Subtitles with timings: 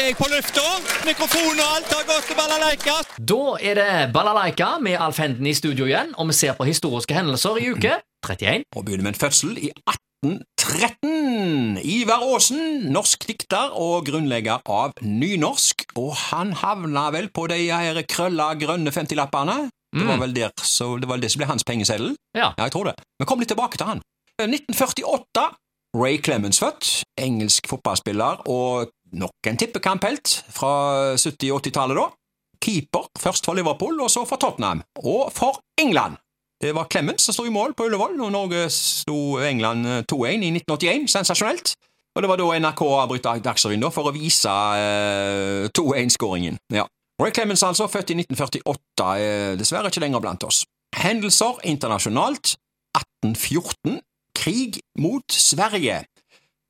[0.00, 0.62] er jeg på lufta.
[1.06, 2.96] Mikrofon og alt har gått til balalaika.
[3.16, 7.16] Da er det Balalaika med Alf Henden i studio igjen, og vi ser på historiske
[7.16, 7.94] hendelser i uke
[8.26, 8.66] 31.
[8.76, 11.80] Og begynner med en fødsel i 1813.
[11.80, 15.86] Ivar Aasen, norsk dikter og grunnlegger av nynorsk.
[15.96, 19.70] Og han havna vel på de her krølla grønne 50-lappene.
[19.96, 22.12] Det var vel der, så det var det som ble hans pengeseddel.
[22.36, 22.50] Ja.
[22.58, 22.98] Ja, jeg tror det.
[23.16, 24.04] Men kom litt tilbake til han.
[24.42, 25.46] 1948.
[25.96, 26.90] Ray Clemens født.
[27.16, 30.72] Engelsk fotballspiller og nok en tippekamphelt fra
[31.14, 32.06] 70- og 80-tallet, da.
[32.62, 34.82] Keeper, først for Liverpool, og så for Tottenham.
[35.04, 36.16] Og for England.
[36.62, 40.46] Det var Clemens som sto i mål på Ullevål når Norge sto England eh, 2-1
[40.46, 41.10] i 1981.
[41.12, 41.74] Sensasjonelt.
[42.16, 44.48] Og det var da NRK avbrøt Dagsrevyen for å vise
[44.80, 46.56] eh, 2-1-skåringen.
[46.72, 46.86] Ja.
[47.20, 50.64] Roy Clemens, altså, født i 1948, er dessverre ikke lenger blant oss.
[50.96, 52.56] Hendelser internasjonalt
[52.96, 54.00] 1814.
[54.36, 56.02] Krig mot Sverige.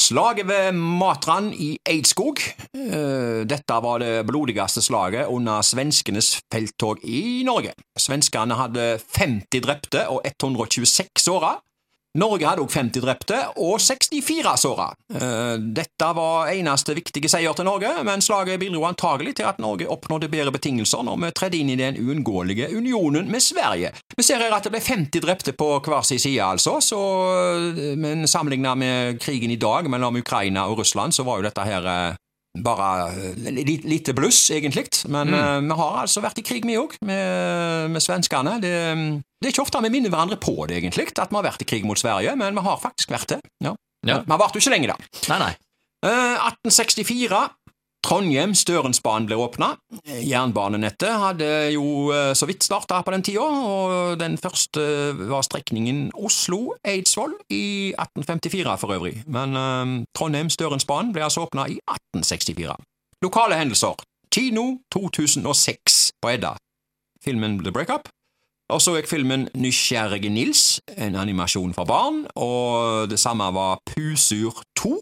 [0.00, 2.40] Slaget ved Matran i Eidskog.
[2.72, 7.74] Eh, Dette var det blodigste slaget under svenskenes felttog i Norge.
[8.00, 8.86] Svenskene hadde
[9.18, 11.58] 50 drepte og 126 såra.
[12.18, 14.88] Norge hadde også 50 drepte og 64 såra.
[15.14, 19.86] Eh, Dette var eneste viktige seier til Norge, men slaget bidro antagelig til at Norge
[19.86, 23.92] oppnådde bedre betingelser når vi tredde inn i den uunngåelige unionen med Sverige.
[24.16, 27.00] Vi ser her at det ble 50 drepte på hver sin side, altså, så,
[27.96, 31.86] men sammenlignet med krigen i dag mellom Ukraina og Russland, så var jo dette her
[31.86, 32.18] eh,
[32.58, 34.88] bare eh, lite bluss, egentlig.
[35.08, 38.58] Men eh, vi har altså vært i krig, vi òg, med, med svenskene.
[38.62, 38.74] Det,
[39.40, 41.68] det er ikke ofte vi minner hverandre på det, egentlig, at vi har vært i
[41.68, 43.42] krig mot Sverige, men vi har faktisk vært det.
[43.64, 43.74] Ja.
[44.06, 44.22] Ja.
[44.24, 45.10] Vi har vart jo ikke lenge, da.
[45.30, 45.52] Nei, nei.
[46.00, 47.40] Uh, 1864.
[48.06, 49.74] Trondheim-Størensbanen ble åpna.
[50.24, 54.84] Jernbanenettet hadde jo eh, så vidt starta på den tida, og den første
[55.30, 59.18] var strekningen Oslo-Eidsvoll i 1854 for øvrig.
[59.28, 62.78] Men eh, Trondheim-Størensbanen ble altså åpna i 1864.
[63.22, 64.00] Lokale hendelser.
[64.32, 66.54] Kino 2006 på Edda.
[67.24, 68.08] Filmen The Breakup.
[68.70, 74.62] Og så gikk filmen Nysgjerrige Nils, en animasjon for barn, og det samme var Pusur
[74.78, 74.92] 2.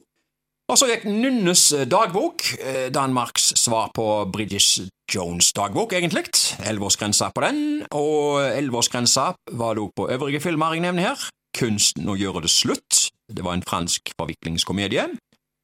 [0.69, 4.81] Og så gikk Nunnes dagbok, eh, Danmarks svar på Bridges
[5.15, 6.27] Jones dagbok, egentlig.
[6.61, 11.29] Elleveårsgrensa på den, og elleveårsgrensa var det også på øvrige filmer jeg nevner her.
[11.57, 15.09] Kunsten å gjøre det slutt, det var en fransk forviklingskomedie.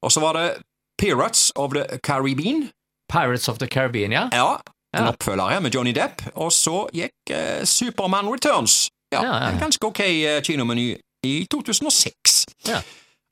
[0.01, 0.47] Og så var det
[0.97, 2.71] Pirates of the Caribbean,
[3.11, 4.29] Pirates of the Caribbean, ja?
[4.33, 4.57] ja,
[4.97, 8.87] en oppfølger her med Johnny Depp, og så gikk eh, Superman Returns.
[9.13, 9.49] Ja, Ja, ja.
[9.53, 12.45] En ganske ok eh, kinomeny i 2006.
[12.67, 12.81] Ja.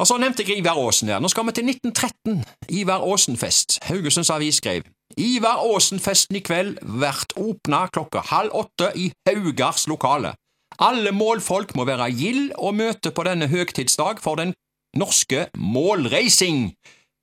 [0.02, 1.22] Og så nevnte jeg Ivar Aasen der.
[1.22, 2.42] Nå skal vi til 1913.
[2.74, 3.78] Ivar Aasen-fest.
[3.90, 4.88] Haugesunds Avis skrev
[5.18, 10.34] Ivar Aasen-festen i kveld vert åpna klokka halv åtte i Haugars lokale.
[10.82, 14.56] Alle målfolk må være gild og møte på denne høgtidsdag for den
[14.98, 16.72] norske målreising.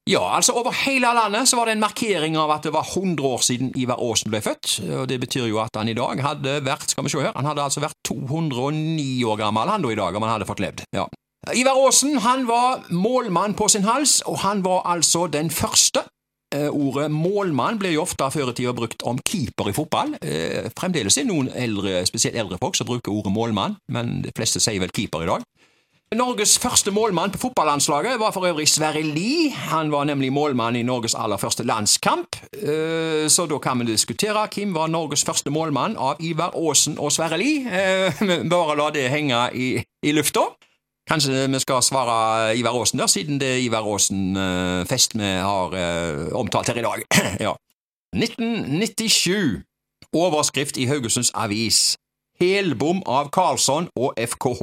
[0.09, 3.27] Ja, altså over hele landet så var det en markering av at det var 100
[3.27, 6.57] år siden Ivar Aasen ble født, og det betyr jo at han i dag hadde
[6.67, 9.99] vært, skal vi se her, han hadde altså vært 209 år gammel han da i
[9.99, 10.87] dag, om han hadde fått levd.
[10.97, 11.07] Ja.
[11.49, 16.05] Ivar Aasen han var målmann på sin hals, og han var altså den første.
[16.55, 20.17] Eh, ordet målmann ble jo ofte før i tida brukt om keeper i fotball.
[20.21, 24.61] Eh, fremdeles er noen eldre, spesielt eldre folk som bruker ordet målmann, men de fleste
[24.61, 25.47] sier vel keeper i dag.
[26.11, 29.53] Norges første målmann på fotballandslaget var for øvrig Sverre Lie.
[29.71, 34.43] Han var nemlig målmann i Norges aller første landskamp, Eh, så da kan vi diskutere
[34.53, 37.63] hvem var Norges første målmann av Ivar Aasen og Sverre Lie.
[37.65, 38.21] Eh,
[38.53, 39.69] Bare la det henge i,
[40.03, 40.51] i lufta.
[41.11, 46.29] Kanskje vi skal svare Ivar Aasen der, siden det er Ivar Aasen-fest vi har eh,
[46.39, 47.03] omtalt her i dag.
[47.47, 47.57] ja.
[48.15, 49.63] 1997.
[50.15, 51.97] Overskrift i Haugesunds Avis.
[52.41, 54.63] Helbom av Karlsson og FKH.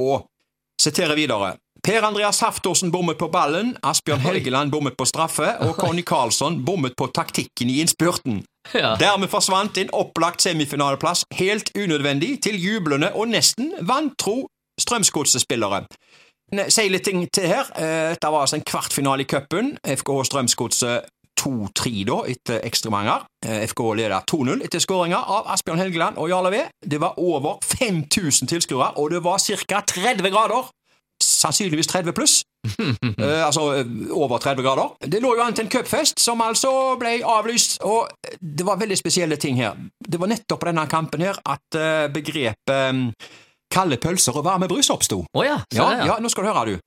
[0.80, 1.56] Siterer videre.
[1.84, 6.96] Per Andreas Haftorsen bommet på ballen, Asbjørn Helgeland bommet på straffe, og Conny Karlsson bommet
[6.96, 8.40] på taktikken i innspurten.
[8.72, 8.96] Ja.
[9.00, 14.46] Dermed forsvant en opplagt semifinaleplass helt unødvendig til jublende og nesten vantro
[14.78, 15.84] Strømsgodset-spillere.
[16.48, 17.68] Si litt ting til her.
[17.74, 19.74] Det Dette var altså en kvartfinale i cupen.
[19.84, 23.26] FKH Strømsgodset 2-3 da, etter ekstremanger.
[23.46, 26.64] Eh, FKH leder 2-0 etter skåringer av Asbjørn Helgeland og Jarle V.
[26.82, 29.82] Det var over 5000 tilskuere, og det var ca.
[29.94, 30.70] 30 grader.
[31.22, 32.42] Sannsynligvis 30 pluss.
[33.18, 34.90] Eh, altså eh, over 30 grader.
[35.00, 36.70] Det lå jo an til en cupfest, som altså
[37.00, 39.78] ble avlyst, og det var veldig spesielle ting her.
[39.98, 43.00] Det var nettopp på denne kampen her at eh, begrepet eh,
[43.70, 45.24] kalde pølser og varme brus oppsto.
[45.36, 46.78] Å ja, Ja, ja, nå skal du høre, du.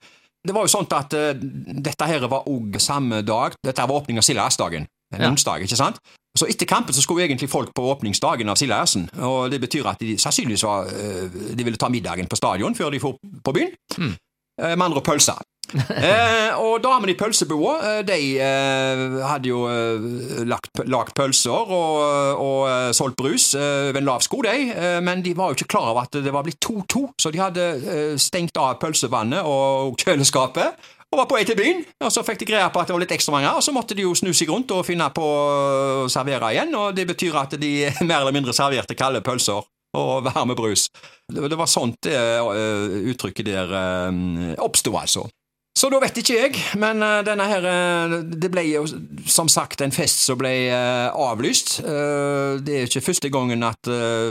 [0.48, 4.18] Det var jo sånn at uh, dette her var òg samme dag Dette var åpning
[4.18, 4.88] av Sildeassdagen.
[5.14, 5.30] En Ja.
[5.30, 6.00] onsdag, ikke sant?
[6.38, 9.10] Så etter kampen så skulle egentlig folk på åpningsdagen av Sildeassen.
[9.20, 12.90] og det betyr at de sannsynligvis var, uh, de ville ta middagen på stadion før
[12.92, 13.74] de for på byen.
[13.98, 14.16] Mm.
[14.62, 15.38] Uh, Med andre pølser.
[16.02, 22.00] Eh, og damene i pølsebua eh, de eh, hadde jo eh, lagt, lagt pølser og,
[22.42, 24.72] og eh, solgt brus ved en lav sko, de.
[25.04, 27.66] Men de var jo ikke klar over at det var blitt 2-2, så de hadde
[28.22, 30.90] stengt av pølsevannet og kjøleskapet.
[31.12, 33.04] Og var på vei til byen, og så fikk de greie på at det var
[33.04, 36.08] litt ekstra mange, og så måtte de jo snu seg rundt og finne på å
[36.12, 37.74] servere igjen, og det betyr at de
[38.08, 39.68] mer eller mindre serverte kalde pølser
[40.00, 40.88] og varme brus.
[41.28, 42.16] Det, var sånt det
[43.12, 43.76] uttrykket der
[44.64, 45.28] oppsto, altså.
[45.72, 48.82] Så da vet ikke jeg, men eh, denne her eh, Det ble jo
[49.32, 51.78] som sagt en fest som ble eh, avlyst.
[51.82, 53.88] Det er ikke første gangen at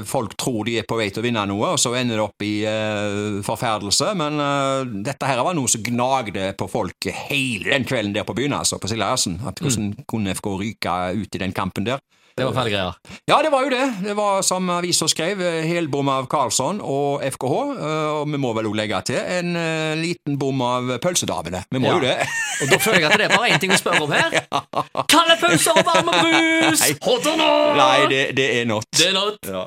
[0.07, 2.45] folk tror de er på vei til å vinne noe, og så ender det opp
[2.45, 2.53] i
[3.47, 4.39] forferdelse, men
[5.07, 8.79] dette her var noe som gnagde på folk hele den kvelden der på byen, altså,
[8.83, 9.41] på Siljarsen.
[9.49, 12.03] At hvordan kunne FK ryke ut i den kampen der?
[12.41, 12.95] Det var fæle greier.
[13.29, 13.85] Ja, det var jo det.
[14.05, 17.55] Det var som avisa skrev, eh, helbom av Karlsson og FKH.
[17.77, 21.65] eh, Og vi må vel òg legge til en eh, liten bom av pølsedamene.
[21.71, 21.95] Vi må Ja.
[21.95, 22.17] jo det.
[22.63, 24.31] Og da føler jeg at det er bare én ting å spørre om her.
[25.13, 26.83] Kalde pølser og varme brus!
[27.03, 27.77] Hot or not?
[27.77, 28.85] Nei, det, det er not.
[28.97, 29.39] Det er not.
[29.47, 29.59] Ja.